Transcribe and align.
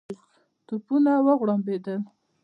توپونه 0.67 1.11
وغړومبېدل. 1.27 1.99